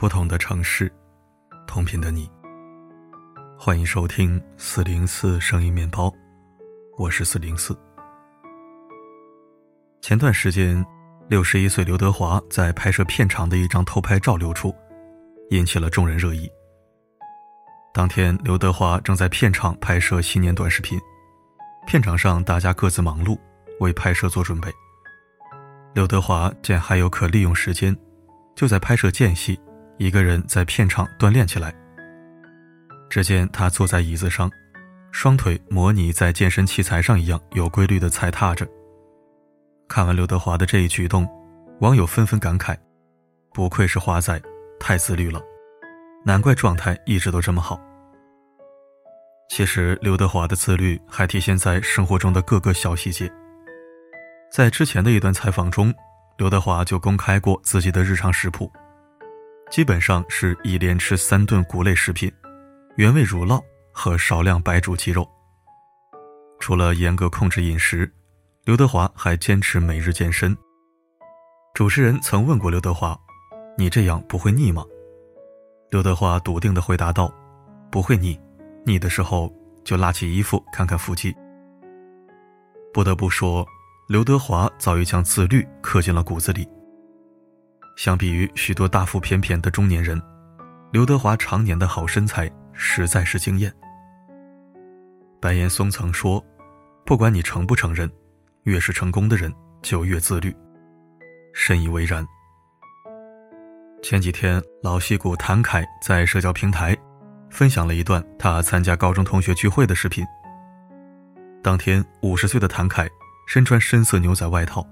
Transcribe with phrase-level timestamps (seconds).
[0.00, 0.90] 不同的城市，
[1.66, 2.26] 同频的你。
[3.58, 6.10] 欢迎收听四零四声音面包，
[6.96, 7.78] 我是四零四。
[10.00, 10.82] 前段时间，
[11.28, 14.74] 六十一岁刘德华在拍摄片场的一张偷拍照流出，
[15.50, 16.50] 引起了众人热议。
[17.92, 20.98] 当天，刘德华正在片场拍摄新年短视频，
[21.86, 23.38] 片场上大家各自忙碌，
[23.80, 24.72] 为拍摄做准备。
[25.92, 27.94] 刘德华见还有可利用时间，
[28.56, 29.60] 就在拍摄间隙。
[30.00, 31.74] 一个人在片场锻炼起来。
[33.10, 34.50] 只见他坐在椅子上，
[35.12, 38.66] 双腿模拟在健身器材上一样有规律的踩踏着。
[39.86, 41.28] 看完刘德华的这一举动，
[41.80, 42.74] 网友纷纷感慨
[43.52, 44.40] ：“不愧是华仔，
[44.78, 45.38] 太自律了，
[46.24, 47.78] 难怪状态一直都这么好。”
[49.50, 53.30] 其实，刘德华的自律还体现在生活中的各个小细节。
[54.50, 55.92] 在之前的一段采访中，
[56.38, 58.72] 刘德华就公开过自己的日常食谱。
[59.70, 62.30] 基本上是一连吃三顿谷类食品，
[62.96, 65.26] 原味乳酪和少量白煮鸡肉。
[66.58, 68.12] 除了严格控制饮食，
[68.64, 70.56] 刘德华还坚持每日健身。
[71.72, 73.16] 主持人曾问过刘德华
[73.78, 74.84] ：“你这样不会腻吗？”
[75.88, 77.32] 刘德华笃定地回答道
[77.92, 78.38] ：“不会腻，
[78.84, 79.52] 腻的时候
[79.84, 81.32] 就拉起衣服看看腹肌。”
[82.92, 83.64] 不得不说，
[84.08, 86.68] 刘德华早已将自律刻进了骨子里。
[88.00, 90.18] 相比于许多大腹便便的中年人，
[90.90, 93.70] 刘德华常年的好身材实在是惊艳。
[95.38, 96.42] 白岩松曾说
[97.04, 98.10] ：“不管你承不承认，
[98.62, 100.50] 越是成功的人就越自律。”
[101.52, 102.26] 深以为然。
[104.02, 106.96] 前几天，老戏骨谭凯在社交平台
[107.50, 110.24] 分享了一段他参加高中同学聚会的视频。
[111.62, 113.06] 当天，五十岁的谭凯
[113.46, 114.82] 身穿深色牛仔外套。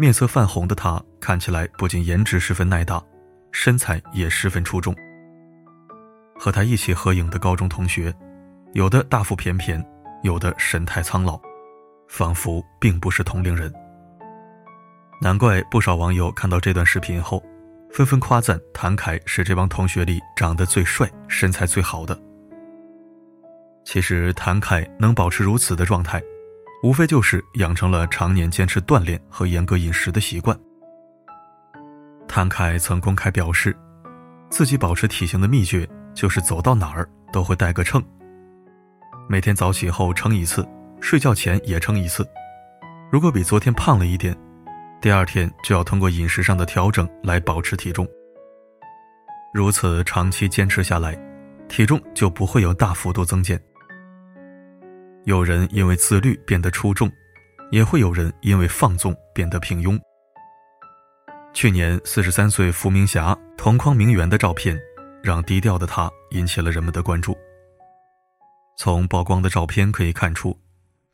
[0.00, 3.02] 面色泛红的他看起来不仅颜值十分耐打，
[3.50, 4.94] 身材也十分出众。
[6.38, 8.14] 和他一起合影的高中同学，
[8.74, 9.84] 有的大腹便便，
[10.22, 11.36] 有的神态苍老，
[12.06, 13.72] 仿佛并不是同龄人。
[15.20, 17.42] 难怪不少网友看到这段视频后，
[17.90, 22.16] 纷纷夸赞谭凯是这帮同学里长得最帅、身材最好的。
[23.84, 26.22] 其实谭凯能保持如此的状态。
[26.82, 30.58] 无非就是养成了常年坚持锻炼和严格饮食的习惯。
[32.28, 33.76] 谭凯曾公开表示，
[34.48, 38.02] 自己保持体型的秘诀就是走到哪儿都会带个秤，
[39.28, 40.66] 每天早起后称一次，
[41.00, 42.28] 睡觉前也称一次。
[43.10, 44.36] 如果比昨天胖了一点，
[45.00, 48.06] 第二天就要通过饮食上的调整来保持体重。
[49.52, 51.18] 如此长期坚持下来，
[51.68, 53.60] 体重就不会有大幅度增减。
[55.28, 57.12] 有人因为自律变得出众，
[57.70, 60.00] 也会有人因为放纵变得平庸。
[61.52, 64.80] 去年四十三岁伏明霞同框名媛的照片，
[65.22, 67.36] 让低调的她引起了人们的关注。
[68.78, 70.58] 从曝光的照片可以看出，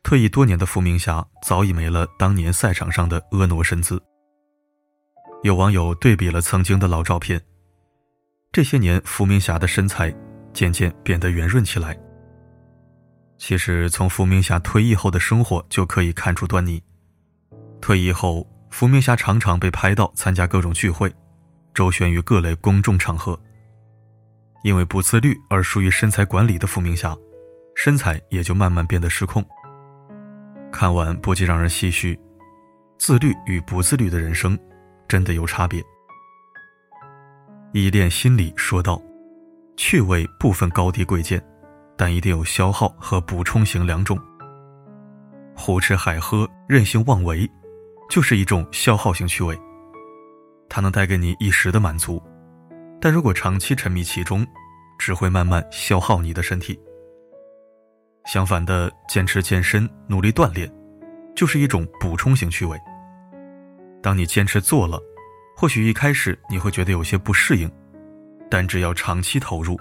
[0.01, 4.01] 退役多年的伏明霞早已没了当年赛场上的婀娜身姿。
[5.43, 7.41] 有网友对比了曾经的老照片，
[8.53, 10.15] 这些年伏明霞的身材
[10.53, 11.99] 渐渐变得圆润起来。
[13.37, 16.81] 其实，从伏明霞退役后的生活就可以看出端倪。
[17.81, 21.13] 退役后，伏明霞常常被拍到参加各种聚会，
[21.73, 23.39] 周旋于各类公众场合。
[24.63, 27.15] 因为不自律而疏于身材管理的伏明霞，
[27.75, 29.45] 身材也就慢慢变得失控。
[30.71, 32.19] 看完不禁让人唏嘘：
[32.97, 34.57] 自律与不自律的人生，
[35.07, 35.83] 真的有差别。
[37.73, 38.99] 依恋心理说道
[39.77, 41.39] ：“趣味不分高低贵贱。”
[41.97, 44.19] 但一定有消耗和补充型两种。
[45.55, 47.49] 胡吃海喝、任性妄为，
[48.09, 49.57] 就是一种消耗性趣味。
[50.67, 52.21] 它能带给你一时的满足，
[52.99, 54.45] 但如果长期沉迷其中，
[54.99, 56.77] 只会慢慢消耗你的身体。
[58.25, 60.69] 相反的，坚持健身、努力锻炼，
[61.35, 62.77] 就是一种补充型趣味。
[64.01, 64.99] 当你坚持做了，
[65.55, 67.71] 或许一开始你会觉得有些不适应，
[68.49, 69.77] 但只要长期投入，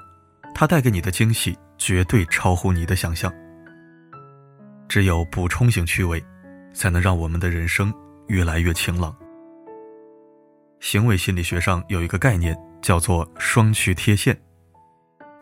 [0.54, 1.58] 它带给你的惊喜。
[1.84, 3.30] 绝对超乎你的想象。
[4.88, 6.24] 只有补充性趣味，
[6.72, 7.92] 才能让我们的人生
[8.28, 9.14] 越来越晴朗。
[10.80, 14.34] 行为心理学上有一个概念叫做“双曲贴现”，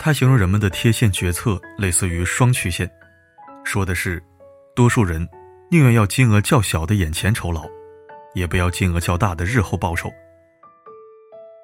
[0.01, 2.91] 它形容人们的贴现决策类似于双曲线，
[3.63, 4.21] 说的是，
[4.75, 5.25] 多数人
[5.71, 7.65] 宁愿要金额较小的眼前酬劳，
[8.35, 10.11] 也不要金额较大的日后报酬。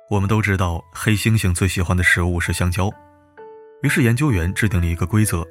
[0.09, 2.89] 我们都知道，黑猩猩最喜欢的食物是香蕉。
[3.83, 5.47] 于是，研究员制定了一个规则：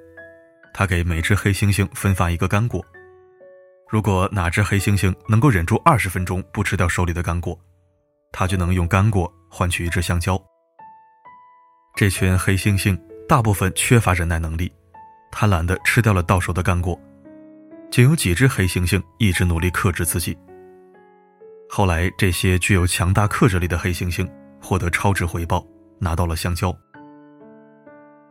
[0.73, 2.83] 他给每只黑猩猩分发一个干果。
[3.89, 7.57] 如果哪只黑猩猩能够忍住二十分钟不吃掉手里的干果，
[8.33, 10.37] 他就能用干果换取一只香蕉。
[11.95, 14.69] 这群黑猩猩大部分缺乏忍耐能力，
[15.31, 16.99] 贪婪地吃掉了到手的干果，
[17.89, 20.37] 仅有几只黑猩猩一直努力克制自己。
[21.69, 24.29] 后来，这些具有强大克制力的黑猩猩
[24.61, 25.65] 获得超值回报，
[25.97, 26.77] 拿到了香蕉。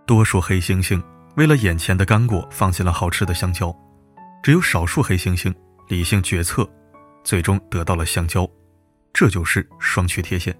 [0.06, 1.03] 多数黑猩猩
[1.37, 3.75] 为了眼前的干果，放弃了好吃的香蕉；
[4.41, 5.53] 只有少数黑猩猩
[5.88, 6.69] 理性决策，
[7.25, 8.49] 最终得到了香蕉。
[9.12, 10.56] 这就是双曲贴现。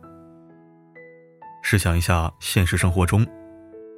[1.63, 3.25] 试想一下，现实生活中，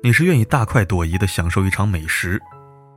[0.03, 2.39] 你是愿意大快朵颐的享受一场美食，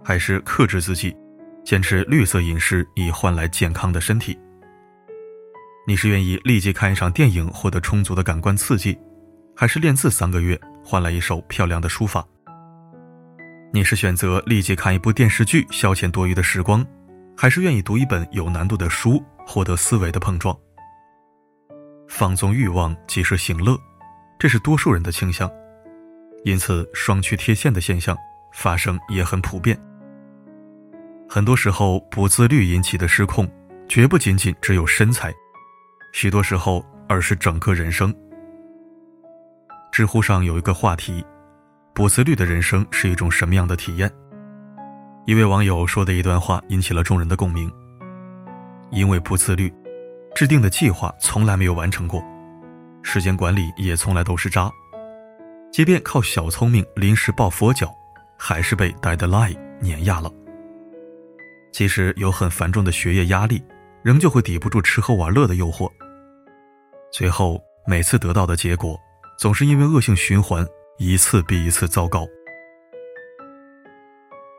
[0.04, 1.16] 还是克制自己，
[1.64, 4.38] 坚持绿色饮食以换来健康的身体？
[5.88, 9.00] 你是愿意立即看一场电影获得充足的感官刺激，
[9.56, 12.26] 还是练字三个月换来一手漂亮的书法？
[13.74, 16.86] 你是选择立即看一部电视剧消遣多余的时光，
[17.38, 20.54] 还是愿意读一本有难度的书获得思维的碰撞？
[22.06, 23.80] 放纵欲望即是行乐，
[24.38, 25.50] 这是多数人的倾向，
[26.44, 28.18] 因此双曲贴现的现象
[28.54, 29.80] 发生也很普遍。
[31.30, 33.50] 很多时候不自律引起的失控，
[33.88, 35.34] 绝不仅仅只有身材。
[36.12, 38.14] 许多时候，而是整个人生。
[39.94, 41.24] 知乎上有一个话题
[41.94, 44.12] ：“不自律的人生是一种什么样的体验？”
[45.26, 47.72] 一位网友说的一段话引起了众人的共鸣。
[48.90, 49.74] 因为不自律，
[50.36, 52.24] 制定的计划从来没有完成过，
[53.02, 54.70] 时间管理也从来都是渣。
[55.72, 57.94] 即便靠小聪明临时抱佛脚，
[58.38, 60.32] 还是被 deadline 碾压了。
[61.72, 63.62] 即使有很繁重的学业压力。
[64.04, 65.88] 仍旧会抵不住吃喝玩乐的诱惑，
[67.14, 69.00] 最后每次得到的结果，
[69.38, 70.66] 总是因为恶性循环，
[71.04, 72.28] 一次比一次糟糕。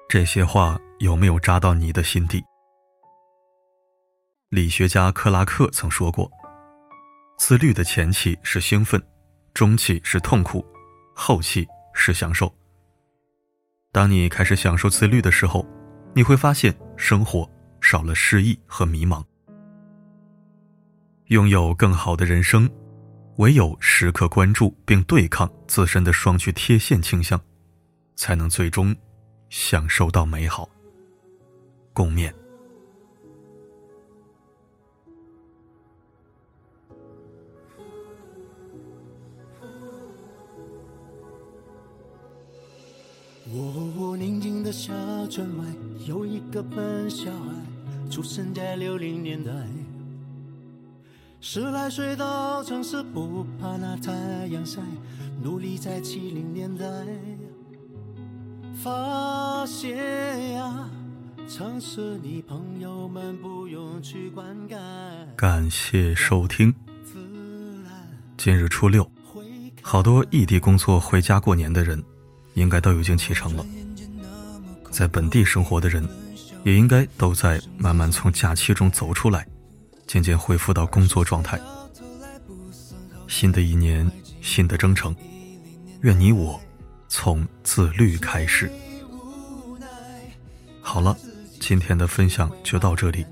[0.09, 2.43] 这些话有没有扎到你的心底？
[4.49, 6.29] 理学家克拉克曾说过
[7.39, 9.01] ：“自律的前期是兴奋，
[9.55, 10.67] 中期是痛苦，
[11.15, 12.53] 后期是享受。
[13.93, 15.65] 当你开始享受自律的时候，
[16.13, 17.49] 你会发现生活
[17.81, 19.25] 少了失意和迷茫。”
[21.31, 22.69] 拥有更好的人生，
[23.37, 27.41] 唯有时刻关注并对抗自身的双曲贴现倾向，
[28.15, 28.95] 才能最终
[29.49, 30.69] 享受到美好。
[31.93, 32.33] 共勉。
[43.55, 44.93] 我宁静的小
[45.27, 45.65] 村外，
[46.07, 49.53] 有一个笨小孩，出生在六零年代。
[51.45, 54.13] 十来岁到城市，不怕那太
[54.47, 54.81] 阳晒，
[55.43, 56.85] 努力在七零年代
[58.77, 60.89] 发现呀，
[61.49, 64.79] 城市里朋友们不用去灌溉。
[65.37, 66.73] 感谢收听。
[68.37, 69.11] 今日初六，
[69.83, 72.01] 好多异地工作回家过年的人，
[72.55, 73.67] 应该都已经启程了。
[74.93, 76.09] 在本地生活的人，
[76.63, 79.45] 也应该都在慢慢从假期中走出来。
[80.13, 81.59] 渐渐恢复到工作状态。
[83.29, 84.07] 新的一年，
[84.43, 85.17] 新的征程，
[86.03, 86.61] 愿你我
[87.09, 88.71] 从自律开始。
[90.83, 91.17] 好了，
[91.59, 93.25] 今天的分享就到这里。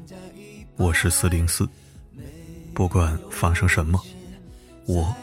[0.79, 1.69] 我是四零四，
[2.73, 4.03] 不管发生什么，
[4.87, 5.15] 我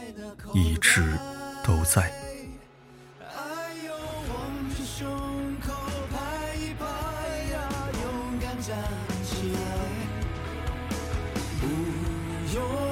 [0.53, 1.17] 一直
[1.63, 2.13] 都在。
[12.57, 12.86] 说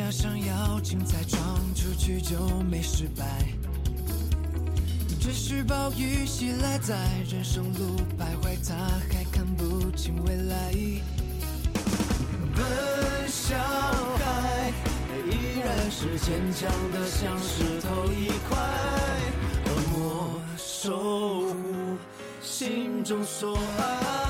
[0.00, 2.38] 比假想要精彩，闯出去就
[2.70, 3.22] 没失败。
[5.20, 6.96] 只是暴雨袭来，在
[7.30, 8.74] 人生路徘徊，他
[9.12, 10.72] 还看不清未来。
[12.54, 12.64] 笨
[13.28, 14.72] 小孩
[15.30, 18.56] 依然是坚强的，像石头一块，
[19.66, 20.96] 默默守
[21.52, 21.98] 护
[22.40, 24.29] 心中所爱。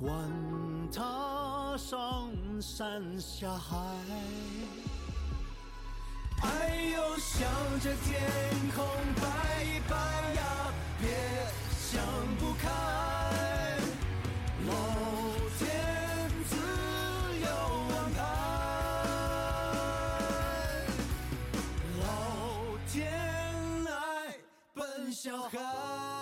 [0.00, 0.16] 管
[0.94, 2.30] 他上
[2.62, 3.76] 山下海。
[6.40, 7.50] 爱要向
[7.80, 8.22] 着天
[8.76, 8.86] 空
[9.16, 9.96] 拜一拜
[10.36, 11.08] 呀，别
[11.80, 12.00] 想
[12.38, 12.70] 不开，
[14.68, 14.72] 老
[15.58, 15.66] 天
[16.48, 16.54] 自
[17.40, 17.48] 有
[17.96, 18.18] 安排，
[21.98, 22.06] 老
[22.86, 22.94] 天
[23.88, 23.90] 爱
[24.74, 26.17] 笨小孩。